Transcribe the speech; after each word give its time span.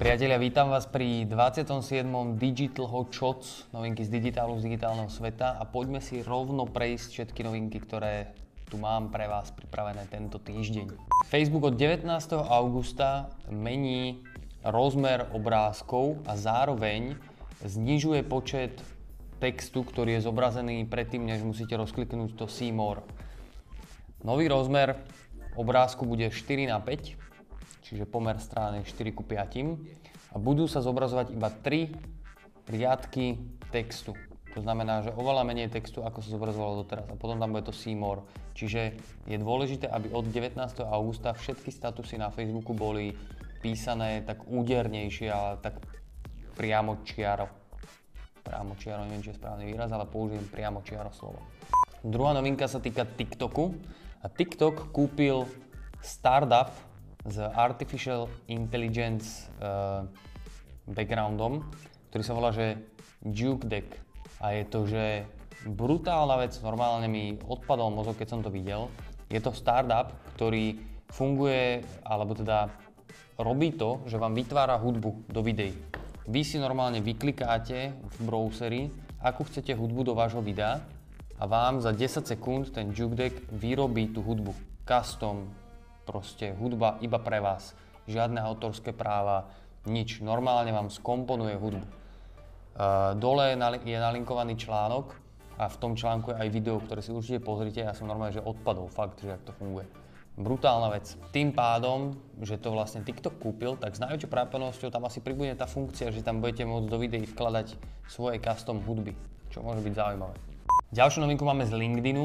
Priatelia, 0.00 0.40
vítam 0.40 0.72
vás 0.72 0.88
pri 0.88 1.28
27. 1.28 2.08
Digital 2.40 2.88
Hot 2.88 3.12
Shots, 3.12 3.68
novinky 3.68 4.00
z 4.00 4.08
digitálu, 4.08 4.56
z 4.56 4.72
digitálneho 4.72 5.12
sveta 5.12 5.60
a 5.60 5.68
poďme 5.68 6.00
si 6.00 6.24
rovno 6.24 6.64
prejsť 6.64 7.08
všetky 7.12 7.44
novinky, 7.44 7.84
ktoré 7.84 8.32
tu 8.72 8.80
mám 8.80 9.12
pre 9.12 9.28
vás 9.28 9.52
pripravené 9.52 10.08
tento 10.08 10.40
týždeň. 10.40 10.96
Facebook 11.28 11.68
od 11.68 11.76
19. 11.76 12.08
augusta 12.32 13.28
mení 13.52 14.24
rozmer 14.64 15.28
obrázkov 15.36 16.16
a 16.24 16.32
zároveň 16.32 17.20
znižuje 17.60 18.24
počet 18.24 18.80
textu, 19.36 19.84
ktorý 19.84 20.16
je 20.16 20.24
zobrazený 20.24 20.88
predtým, 20.88 21.28
než 21.28 21.44
musíte 21.44 21.76
rozkliknúť 21.76 22.40
to 22.40 22.48
See 22.48 22.72
More. 22.72 23.04
Nový 24.24 24.48
rozmer 24.48 24.96
obrázku 25.60 26.08
bude 26.08 26.32
4 26.32 26.72
na 26.72 26.80
5 26.80 27.29
čiže 27.82 28.08
pomer 28.08 28.36
strany 28.38 28.84
4 28.84 29.16
ku 29.16 29.22
5 29.24 30.32
a 30.32 30.36
budú 30.38 30.70
sa 30.70 30.80
zobrazovať 30.84 31.34
iba 31.34 31.50
3 31.50 32.70
riadky 32.70 33.38
textu. 33.74 34.14
To 34.54 34.60
znamená, 34.66 35.06
že 35.06 35.14
oveľa 35.14 35.46
menej 35.46 35.70
textu, 35.70 36.02
ako 36.02 36.26
sa 36.26 36.34
zobrazovalo 36.34 36.82
doteraz. 36.82 37.06
A 37.06 37.14
potom 37.14 37.38
tam 37.38 37.54
bude 37.54 37.70
to 37.70 37.74
see 37.74 37.94
more. 37.94 38.26
Čiže 38.58 38.98
je 39.30 39.38
dôležité, 39.38 39.86
aby 39.86 40.10
od 40.10 40.26
19. 40.26 40.58
augusta 40.90 41.30
všetky 41.30 41.70
statusy 41.70 42.18
na 42.18 42.34
Facebooku 42.34 42.74
boli 42.74 43.14
písané 43.62 44.26
tak 44.26 44.42
údernejšie 44.50 45.28
a 45.30 45.54
tak 45.62 45.78
priamo 46.58 47.06
čiaro. 47.06 47.46
Priamo 48.42 48.74
čiaro, 48.74 49.06
neviem, 49.06 49.22
či 49.22 49.30
je 49.30 49.38
správny 49.38 49.70
výraz, 49.70 49.92
ale 49.94 50.10
použijem 50.10 50.42
priamo 50.50 50.82
čiaro 50.82 51.14
slovo. 51.14 51.38
Druhá 52.02 52.34
novinka 52.34 52.66
sa 52.66 52.82
týka 52.82 53.06
TikToku. 53.06 53.70
A 54.20 54.26
TikTok 54.28 54.90
kúpil 54.90 55.46
startup, 56.02 56.74
s 57.26 57.36
Artificial 57.40 58.28
Intelligence 58.48 59.52
uh, 59.60 60.06
backgroundom, 60.88 61.64
ktorý 62.10 62.22
sa 62.24 62.36
volá, 62.36 62.50
že 62.50 62.80
Duke 63.20 63.68
Deck. 63.68 63.86
A 64.40 64.56
je 64.56 64.64
to, 64.66 64.88
že 64.88 65.28
brutálna 65.68 66.40
vec, 66.40 66.56
normálne 66.64 67.06
mi 67.06 67.36
odpadol 67.36 67.92
mozog, 67.92 68.16
keď 68.16 68.28
som 68.28 68.40
to 68.40 68.48
videl. 68.48 68.88
Je 69.28 69.38
to 69.38 69.52
startup, 69.52 70.16
ktorý 70.36 70.80
funguje, 71.12 71.84
alebo 72.06 72.32
teda 72.32 72.72
robí 73.36 73.76
to, 73.76 74.00
že 74.08 74.16
vám 74.16 74.32
vytvára 74.32 74.80
hudbu 74.80 75.28
do 75.28 75.40
videí. 75.44 75.76
Vy 76.30 76.40
si 76.46 76.56
normálne 76.56 77.02
vyklikáte 77.02 77.92
v 77.92 78.16
browseri, 78.22 78.82
akú 79.20 79.44
chcete 79.44 79.76
hudbu 79.76 80.12
do 80.12 80.14
vášho 80.16 80.40
videa 80.40 80.80
a 81.40 81.44
vám 81.48 81.80
za 81.80 81.92
10 81.92 82.24
sekúnd 82.24 82.72
ten 82.72 82.92
Juke 82.92 83.16
Deck 83.16 83.34
vyrobí 83.52 84.12
tú 84.12 84.20
hudbu. 84.24 84.52
Custom, 84.84 85.48
proste 86.10 86.50
hudba 86.58 86.98
iba 86.98 87.22
pre 87.22 87.38
vás. 87.38 87.78
Žiadne 88.10 88.42
autorské 88.42 88.90
práva, 88.90 89.46
nič. 89.86 90.18
Normálne 90.18 90.74
vám 90.74 90.90
skomponuje 90.90 91.54
hudbu. 91.54 91.86
Uh, 91.86 93.14
dole 93.14 93.54
je 93.86 93.98
nalinkovaný 94.02 94.58
článok 94.58 95.14
a 95.54 95.70
v 95.70 95.76
tom 95.78 95.94
článku 95.94 96.34
je 96.34 96.36
aj 96.42 96.48
video, 96.50 96.82
ktoré 96.82 96.98
si 96.98 97.14
určite 97.14 97.38
pozrite. 97.38 97.86
Ja 97.86 97.94
som 97.94 98.10
normálne, 98.10 98.34
že 98.34 98.42
odpadol, 98.42 98.90
fakt, 98.90 99.22
že 99.22 99.38
ak 99.38 99.46
to 99.46 99.54
funguje. 99.54 99.86
Brutálna 100.40 100.88
vec. 100.90 101.14
Tým 101.30 101.52
pádom, 101.54 102.16
že 102.40 102.56
to 102.56 102.72
vlastne 102.72 103.04
TikTok 103.04 103.36
kúpil, 103.38 103.76
tak 103.76 103.94
s 103.94 104.00
najväčšou 104.00 104.30
pravdepodobnosťou 104.32 104.90
tam 104.90 105.04
asi 105.04 105.20
pribude 105.20 105.52
tá 105.54 105.68
funkcia, 105.68 106.10
že 106.10 106.24
tam 106.24 106.40
budete 106.40 106.64
môcť 106.64 106.88
do 106.88 106.96
videí 106.96 107.28
vkladať 107.28 107.76
svoje 108.08 108.40
custom 108.40 108.80
hudby, 108.82 109.12
čo 109.52 109.60
môže 109.60 109.84
byť 109.84 109.94
zaujímavé. 109.94 110.34
Ďalšiu 110.90 111.22
novinku 111.22 111.44
máme 111.44 111.68
z 111.68 111.76
LinkedInu. 111.76 112.24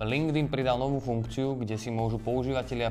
LinkedIn 0.00 0.48
pridal 0.48 0.80
novú 0.80 0.98
funkciu, 0.98 1.54
kde 1.60 1.76
si 1.76 1.92
môžu 1.92 2.16
používateľia 2.16 2.90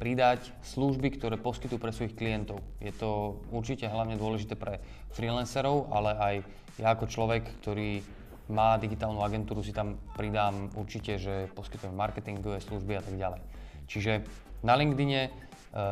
pridať 0.00 0.50
služby, 0.64 1.14
ktoré 1.20 1.36
poskytujú 1.36 1.78
pre 1.78 1.92
svojich 1.92 2.16
klientov. 2.16 2.64
Je 2.80 2.90
to 2.90 3.40
určite 3.52 3.86
hlavne 3.86 4.16
dôležité 4.16 4.56
pre 4.56 4.80
freelancerov, 5.12 5.92
ale 5.92 6.10
aj 6.16 6.34
ja 6.80 6.96
ako 6.96 7.06
človek, 7.06 7.44
ktorý 7.62 8.00
má 8.46 8.78
digitálnu 8.78 9.20
agentúru, 9.22 9.62
si 9.62 9.74
tam 9.74 9.98
pridám 10.14 10.70
určite, 10.78 11.18
že 11.18 11.50
poskytujem 11.54 11.94
marketingové 11.94 12.62
služby 12.62 12.92
a 12.94 13.02
tak 13.02 13.14
ďalej. 13.18 13.40
Čiže 13.90 14.12
na 14.62 14.78
LinkedIne 14.78 15.20
e, 15.26 15.30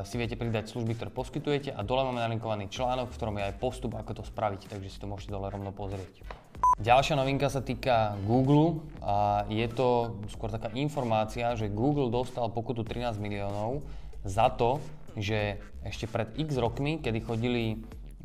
si 0.06 0.14
viete 0.14 0.38
pridať 0.38 0.70
služby, 0.70 0.94
ktoré 0.94 1.10
poskytujete 1.10 1.74
a 1.74 1.82
dole 1.82 2.06
máme 2.06 2.22
nalinkovaný 2.22 2.70
článok, 2.70 3.10
v 3.10 3.16
ktorom 3.18 3.38
je 3.42 3.46
aj 3.50 3.58
postup, 3.58 3.98
ako 3.98 4.22
to 4.22 4.24
spraviť, 4.26 4.70
takže 4.70 4.90
si 4.90 4.98
to 5.02 5.10
môžete 5.10 5.34
dole 5.34 5.50
rovno 5.50 5.74
pozrieť. 5.74 6.43
Ďalšia 6.80 7.14
novinka 7.14 7.46
sa 7.46 7.62
týka 7.62 8.18
Google 8.26 8.82
a 8.98 9.46
je 9.46 9.64
to 9.70 10.18
skôr 10.34 10.50
taká 10.50 10.74
informácia, 10.74 11.54
že 11.54 11.70
Google 11.70 12.10
dostal 12.10 12.50
pokutu 12.50 12.82
13 12.82 13.22
miliónov 13.22 13.86
za 14.26 14.50
to, 14.50 14.82
že 15.14 15.62
ešte 15.86 16.10
pred 16.10 16.34
x 16.34 16.58
rokmi, 16.58 16.98
kedy 16.98 17.18
chodili 17.22 17.64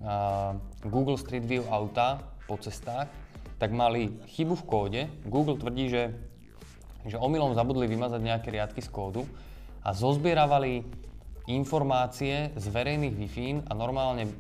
uh, 0.02 0.58
Google 0.88 1.20
Street 1.22 1.46
View 1.46 1.68
auta 1.70 2.26
po 2.50 2.58
cestách, 2.58 3.06
tak 3.60 3.76
mali 3.76 4.16
chybu 4.34 4.56
v 4.56 4.66
kóde. 4.66 5.02
Google 5.28 5.60
tvrdí, 5.60 5.92
že, 5.92 6.04
že 7.06 7.20
omylom 7.20 7.54
zabudli 7.54 7.86
vymazať 7.86 8.22
nejaké 8.24 8.50
riadky 8.50 8.82
z 8.82 8.90
kódu 8.90 9.28
a 9.84 9.92
zozbieravali 9.92 10.88
informácie 11.50 12.54
z 12.54 12.66
verejných 12.70 13.16
wi 13.16 13.62
a 13.66 13.74
normálne 13.74 14.30
e, 14.30 14.32
e, 14.32 14.34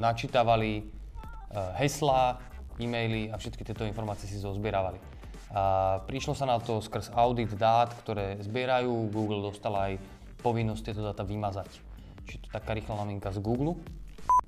načítavali 0.00 0.72
e, 0.80 0.82
heslá, 1.76 2.40
e-maily 2.80 3.28
a 3.32 3.36
všetky 3.36 3.66
tieto 3.66 3.84
informácie 3.84 4.30
si 4.30 4.40
zozbieravali. 4.40 5.00
A 5.52 6.00
prišlo 6.08 6.32
sa 6.32 6.48
na 6.48 6.56
to 6.56 6.80
skrz 6.80 7.12
audit 7.12 7.52
dát, 7.60 7.92
ktoré 8.00 8.40
zbierajú. 8.40 9.12
Google 9.12 9.44
dostal 9.44 9.76
aj 9.76 9.92
povinnosť 10.40 10.82
tieto 10.82 11.04
dáta 11.04 11.28
vymazať. 11.28 11.68
Čiže 12.24 12.38
to 12.40 12.46
je 12.48 12.56
taká 12.56 12.72
rýchla 12.72 12.96
novinka 13.04 13.28
z 13.28 13.44
Google. 13.44 13.76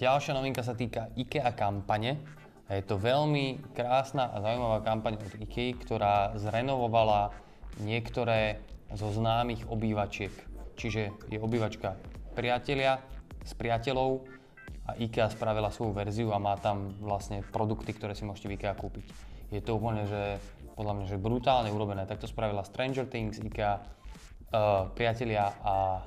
Ďalšia 0.01 0.33
novinka 0.33 0.65
sa 0.65 0.73
týka 0.73 1.13
IKEA 1.13 1.53
kampane. 1.53 2.17
A 2.65 2.81
je 2.81 2.85
to 2.89 2.97
veľmi 2.97 3.61
krásna 3.77 4.33
a 4.33 4.41
zaujímavá 4.41 4.81
kampaň 4.81 5.21
od 5.21 5.37
IKEA, 5.45 5.77
ktorá 5.77 6.33
zrenovovala 6.41 7.37
niektoré 7.85 8.65
zo 8.97 9.13
známych 9.13 9.69
obývačiek. 9.69 10.33
Čiže 10.81 11.13
je 11.29 11.39
obývačka 11.39 12.01
priatelia 12.33 13.05
s 13.45 13.53
priateľov 13.53 14.25
a 14.85 14.97
IKEA 15.01 15.33
spravila 15.33 15.73
svoju 15.73 15.97
verziu 15.97 16.29
a 16.33 16.39
má 16.39 16.57
tam 16.61 16.93
vlastne 17.01 17.41
produkty, 17.41 17.97
ktoré 17.97 18.13
si 18.13 18.29
môžete 18.29 18.53
v 18.53 18.57
IKEA 18.61 18.77
kúpiť. 18.77 19.07
Je 19.49 19.61
to 19.65 19.81
úplne, 19.81 20.05
že 20.05 20.37
podľa 20.75 20.93
mňa, 21.01 21.07
že 21.09 21.17
brutálne 21.17 21.71
urobené. 21.71 22.05
Tak 22.05 22.21
to 22.21 22.29
spravila 22.29 22.67
Stranger 22.67 23.07
Things, 23.09 23.41
IKEA, 23.41 23.81
uh, 23.81 24.91
priatelia 24.93 25.55
a 25.63 26.05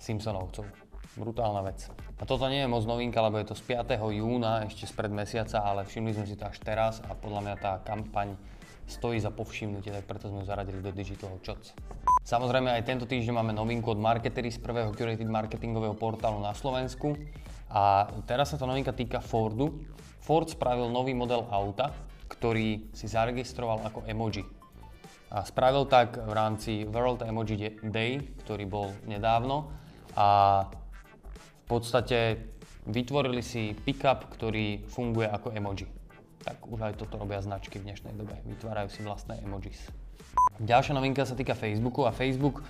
Simpsonovcov. 0.00 0.66
Brutálna 1.14 1.62
vec. 1.62 1.86
A 2.18 2.26
toto 2.26 2.50
nie 2.50 2.66
je 2.66 2.68
moc 2.68 2.82
novinka, 2.82 3.22
lebo 3.22 3.38
je 3.38 3.46
to 3.46 3.54
z 3.54 3.62
5. 3.78 3.94
júna, 4.10 4.66
ešte 4.66 4.90
spred 4.90 5.14
mesiaca, 5.14 5.62
ale 5.62 5.86
všimli 5.86 6.18
sme 6.18 6.26
si 6.26 6.34
to 6.34 6.50
až 6.50 6.58
teraz 6.58 6.98
a 7.06 7.14
podľa 7.14 7.40
mňa 7.46 7.56
tá 7.62 7.72
kampaň 7.86 8.34
stojí 8.90 9.22
za 9.22 9.30
povšimnutie, 9.30 9.94
tak 9.94 10.04
preto 10.04 10.28
sme 10.28 10.42
ju 10.42 10.46
zaradili 10.50 10.82
do 10.82 10.90
Digital 10.90 11.38
Shots. 11.40 11.72
Samozrejme 12.24 12.72
aj 12.72 12.88
tento 12.88 13.04
týždeň 13.04 13.36
máme 13.36 13.52
novinku 13.52 13.92
od 13.92 14.00
Marketery 14.00 14.48
z 14.48 14.56
prvého 14.56 14.88
curated 14.96 15.28
marketingového 15.28 15.92
portálu 15.92 16.40
na 16.40 16.56
Slovensku. 16.56 17.20
A 17.68 18.08
teraz 18.24 18.48
sa 18.48 18.56
tá 18.56 18.64
novinka 18.64 18.96
týka 18.96 19.20
Fordu. 19.20 19.84
Ford 20.24 20.48
spravil 20.48 20.88
nový 20.88 21.12
model 21.12 21.44
auta, 21.52 21.92
ktorý 22.32 22.88
si 22.96 23.12
zaregistroval 23.12 23.84
ako 23.84 24.08
emoji. 24.08 24.40
A 25.36 25.44
spravil 25.44 25.84
tak 25.84 26.16
v 26.16 26.32
rámci 26.32 26.88
World 26.88 27.28
Emoji 27.28 27.76
Day, 27.92 28.24
ktorý 28.40 28.64
bol 28.64 28.88
nedávno. 29.04 29.68
A 30.16 30.64
v 30.64 31.64
podstate 31.68 32.40
vytvorili 32.88 33.44
si 33.44 33.76
pickup, 33.76 34.32
ktorý 34.32 34.88
funguje 34.88 35.28
ako 35.28 35.52
emoji. 35.52 35.84
Tak 36.40 36.72
už 36.72 36.88
aj 36.88 37.04
toto 37.04 37.20
robia 37.20 37.44
značky 37.44 37.76
v 37.76 37.92
dnešnej 37.92 38.16
dobe. 38.16 38.40
Vytvárajú 38.48 38.88
si 38.88 39.04
vlastné 39.04 39.44
emojis. 39.44 40.03
Ďalšia 40.62 40.94
novinka 40.94 41.26
sa 41.26 41.34
týka 41.34 41.58
Facebooku 41.58 42.06
a 42.06 42.14
Facebook 42.14 42.62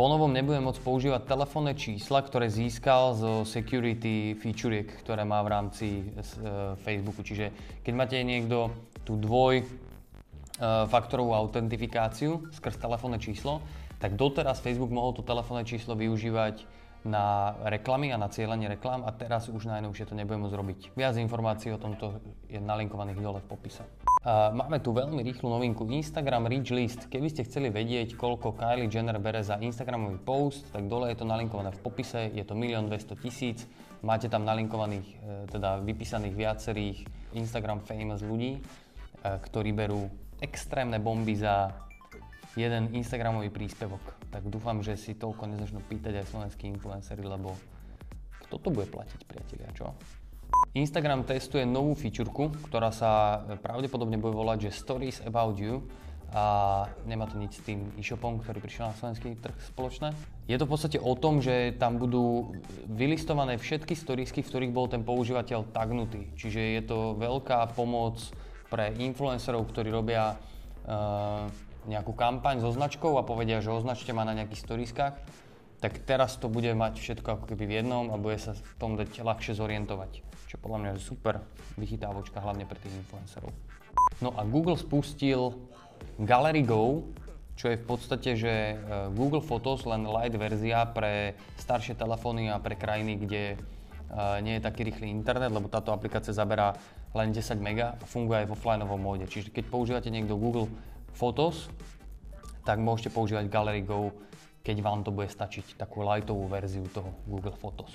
ponovom 0.00 0.32
nebudem 0.32 0.64
môcť 0.64 0.80
používať 0.80 1.28
telefónne 1.28 1.76
čísla, 1.76 2.24
ktoré 2.24 2.48
získal 2.48 3.12
zo 3.20 3.44
security 3.44 4.32
featuriek, 4.32 4.88
ktoré 5.04 5.28
má 5.28 5.44
v 5.44 5.52
rámci 5.52 5.88
uh, 6.00 6.72
Facebooku. 6.80 7.20
Čiže 7.20 7.52
keď 7.84 7.92
máte 7.92 8.16
niekto 8.24 8.72
tú 9.04 9.20
dvoj 9.20 9.60
uh, 9.60 10.88
faktorovú 10.88 11.36
autentifikáciu 11.36 12.48
skrz 12.48 12.80
telefónne 12.80 13.20
číslo, 13.20 13.60
tak 14.00 14.16
doteraz 14.16 14.64
Facebook 14.64 14.88
mohol 14.88 15.12
to 15.12 15.20
telefónne 15.20 15.68
číslo 15.68 15.92
využívať 15.92 16.64
na 17.04 17.56
reklamy 17.64 18.12
a 18.12 18.20
na 18.20 18.28
cieľenie 18.28 18.68
reklám 18.68 19.08
a 19.08 19.10
teraz 19.16 19.48
už 19.48 19.64
najnovšie 19.64 20.04
to 20.04 20.12
nebudeme 20.12 20.44
môcť 20.44 20.56
robiť. 20.56 20.80
Viac 20.92 21.16
informácií 21.16 21.72
o 21.72 21.80
tomto 21.80 22.20
je 22.50 22.60
nalinkovaných 22.60 23.18
dole 23.20 23.40
v 23.40 23.48
popise. 23.48 23.84
Máme 24.28 24.84
tu 24.84 24.92
veľmi 24.92 25.24
rýchlu 25.24 25.48
novinku 25.48 25.88
Instagram 25.88 26.44
Reach 26.44 26.68
List. 26.76 27.08
Keby 27.08 27.32
ste 27.32 27.48
chceli 27.48 27.72
vedieť, 27.72 28.20
koľko 28.20 28.52
Kylie 28.52 28.92
Jenner 28.92 29.16
bere 29.16 29.40
za 29.40 29.56
Instagramový 29.56 30.20
post, 30.20 30.68
tak 30.76 30.92
dole 30.92 31.08
je 31.08 31.16
to 31.16 31.24
nalinkované 31.24 31.72
v 31.72 31.80
popise, 31.80 32.28
je 32.28 32.44
to 32.44 32.52
1 32.52 32.84
200 32.84 33.16
tisíc. 33.16 33.64
Máte 34.04 34.28
tam 34.28 34.44
nalinkovaných, 34.44 35.08
e, 35.08 35.16
teda 35.48 35.80
vypísaných 35.80 36.36
viacerých 36.36 36.98
Instagram 37.32 37.80
famous 37.80 38.20
ľudí, 38.20 38.60
e, 38.60 38.60
ktorí 39.24 39.72
berú 39.72 40.04
extrémne 40.44 41.00
bomby 41.00 41.40
za 41.40 41.72
jeden 42.58 42.90
Instagramový 42.94 43.50
príspevok. 43.50 44.02
Tak 44.30 44.46
dúfam, 44.50 44.82
že 44.82 44.98
si 44.98 45.14
toľko 45.14 45.50
nezačnú 45.54 45.80
pýtať 45.86 46.22
aj 46.22 46.26
slovenskí 46.30 46.66
influencery, 46.70 47.22
lebo 47.22 47.54
toto 48.50 48.74
bude 48.74 48.90
platiť, 48.90 49.20
priatelia, 49.26 49.70
čo? 49.74 49.94
Instagram 50.74 51.26
testuje 51.26 51.62
novú 51.66 51.94
fičurku, 51.94 52.50
ktorá 52.66 52.90
sa 52.90 53.42
pravdepodobne 53.62 54.18
bude 54.18 54.34
volať, 54.34 54.70
že 54.70 54.78
Stories 54.78 55.18
About 55.22 55.58
You 55.58 55.86
a 56.30 56.86
nemá 57.10 57.26
to 57.26 57.34
nič 57.38 57.58
s 57.58 57.66
tým 57.66 57.90
e-shopom, 57.98 58.38
ktorý 58.38 58.62
prišiel 58.62 58.90
na 58.90 58.94
slovenský 58.94 59.34
trh 59.34 59.58
spoločné. 59.74 60.14
Je 60.46 60.54
to 60.58 60.66
v 60.66 60.72
podstate 60.74 60.98
o 61.02 61.14
tom, 61.18 61.42
že 61.42 61.74
tam 61.74 61.98
budú 61.98 62.54
vylistované 62.86 63.58
všetky 63.58 63.98
storiesky, 63.98 64.46
v 64.46 64.50
ktorých 64.50 64.74
bol 64.74 64.86
ten 64.86 65.02
používateľ 65.02 65.74
tagnutý. 65.74 66.30
Čiže 66.38 66.60
je 66.78 66.82
to 66.86 66.98
veľká 67.18 67.74
pomoc 67.74 68.22
pre 68.70 68.94
influencerov, 68.94 69.66
ktorí 69.74 69.90
robia 69.90 70.38
uh, 70.86 71.50
nejakú 71.88 72.12
kampaň 72.12 72.60
so 72.60 72.72
značkou 72.72 73.16
a 73.16 73.24
povedia, 73.24 73.64
že 73.64 73.72
označte 73.72 74.12
ma 74.12 74.26
na 74.26 74.36
nejakých 74.36 74.64
storieskách, 74.64 75.14
tak 75.80 75.92
teraz 76.04 76.36
to 76.36 76.52
bude 76.52 76.68
mať 76.76 77.00
všetko 77.00 77.28
ako 77.40 77.44
keby 77.48 77.64
v 77.64 77.76
jednom 77.80 78.12
a 78.12 78.20
bude 78.20 78.36
sa 78.36 78.52
v 78.52 78.74
tom 78.76 79.00
dať 79.00 79.24
ľahšie 79.24 79.56
zorientovať. 79.56 80.20
Čo 80.52 80.60
podľa 80.60 80.78
mňa 80.82 80.90
je 80.92 81.00
super 81.00 81.40
vychytávočka 81.80 82.42
hlavne 82.42 82.68
pre 82.68 82.76
tých 82.76 82.92
influencerov. 83.00 83.48
No 84.20 84.36
a 84.36 84.44
Google 84.44 84.76
spustil 84.76 85.56
Gallery 86.20 86.60
Go, 86.60 87.08
čo 87.56 87.72
je 87.72 87.80
v 87.80 87.86
podstate, 87.88 88.36
že 88.36 88.52
e, 88.52 88.74
Google 89.16 89.44
Photos 89.44 89.84
len 89.88 90.04
light 90.04 90.36
verzia 90.36 90.84
pre 90.84 91.36
staršie 91.60 91.96
telefóny 91.96 92.52
a 92.52 92.60
pre 92.60 92.76
krajiny, 92.76 93.20
kde 93.20 93.42
e, 93.52 93.56
nie 94.44 94.60
je 94.60 94.64
taký 94.64 94.84
rýchly 94.84 95.08
internet, 95.08 95.52
lebo 95.52 95.68
táto 95.68 95.92
aplikácia 95.92 96.32
zaberá 96.32 96.76
len 97.12 97.32
10 97.32 97.60
mega 97.60 98.00
a 98.00 98.04
funguje 98.04 98.44
aj 98.44 98.48
v 98.48 98.54
offlineovom 98.56 99.00
móde. 99.00 99.24
Čiže 99.28 99.52
keď 99.52 99.64
používate 99.68 100.08
niekto 100.08 100.40
Google 100.40 100.72
Photos, 101.14 101.70
tak 102.64 102.78
môžete 102.78 103.10
používať 103.10 103.50
Gallery 103.50 103.82
Go, 103.82 104.12
keď 104.60 104.76
vám 104.84 105.00
to 105.02 105.10
bude 105.10 105.32
stačiť, 105.32 105.80
takú 105.80 106.04
lightovú 106.04 106.46
verziu 106.46 106.84
toho 106.92 107.10
Google 107.24 107.56
Photos. 107.56 107.90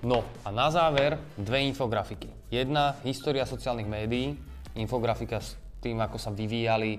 No 0.00 0.24
a 0.46 0.48
na 0.48 0.72
záver 0.72 1.20
dve 1.36 1.60
infografiky. 1.68 2.32
Jedna, 2.48 2.96
história 3.04 3.44
sociálnych 3.44 3.84
médií, 3.84 4.32
infografika 4.72 5.44
s 5.44 5.60
tým, 5.84 6.00
ako 6.00 6.16
sa 6.16 6.32
vyvíjali 6.32 6.96
e, 6.96 6.98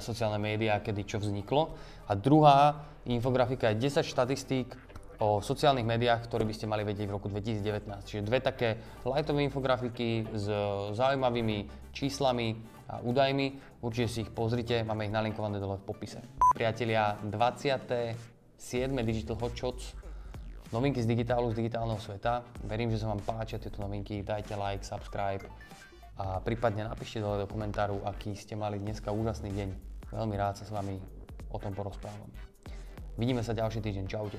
sociálne 0.00 0.36
médiá, 0.36 0.80
kedy 0.84 1.02
čo 1.08 1.16
vzniklo. 1.20 1.72
A 2.08 2.12
druhá 2.12 2.84
infografika 3.08 3.72
je 3.72 3.88
10 3.88 4.04
štatistík 4.04 4.68
o 5.22 5.38
sociálnych 5.38 5.86
médiách, 5.86 6.26
ktoré 6.26 6.42
by 6.42 6.50
ste 6.50 6.66
mali 6.66 6.82
vedieť 6.82 7.06
v 7.06 7.14
roku 7.14 7.30
2019. 7.30 7.86
Čiže 8.02 8.26
dve 8.26 8.42
také 8.42 8.74
lightové 9.06 9.46
infografiky 9.46 10.26
s 10.34 10.50
zaujímavými 10.98 11.70
číslami 11.94 12.58
a 12.90 12.98
údajmi. 12.98 13.78
Určite 13.78 14.08
si 14.10 14.18
ich 14.26 14.34
pozrite, 14.34 14.82
máme 14.82 15.06
ich 15.06 15.14
nalinkované 15.14 15.62
dole 15.62 15.78
v 15.78 15.86
popise. 15.86 16.18
Priatelia, 16.58 17.14
27. 17.22 18.18
Digital 19.06 19.38
Hot 19.38 19.54
Shots, 19.54 19.94
novinky 20.74 20.98
z 20.98 21.06
digitálu, 21.06 21.54
z 21.54 21.62
digitálneho 21.62 22.02
sveta. 22.02 22.42
Verím, 22.66 22.90
že 22.90 22.98
sa 22.98 23.06
vám 23.14 23.22
páčia 23.22 23.62
tieto 23.62 23.78
novinky, 23.78 24.26
dajte 24.26 24.58
like, 24.58 24.82
subscribe 24.82 25.46
a 26.18 26.42
prípadne 26.42 26.84
napíšte 26.84 27.22
dole 27.22 27.40
do 27.40 27.48
komentáru, 27.48 28.02
aký 28.04 28.34
ste 28.34 28.58
mali 28.58 28.82
dneska 28.82 29.14
úžasný 29.14 29.54
deň. 29.54 29.68
Veľmi 30.12 30.34
rád 30.36 30.60
sa 30.60 30.66
s 30.66 30.72
vami 30.74 30.98
o 31.48 31.56
tom 31.62 31.72
porozprávam. 31.72 32.28
Vidíme 33.20 33.44
sa 33.44 33.52
ďalší 33.52 33.84
týždeň. 33.84 34.04
Čaute. 34.08 34.38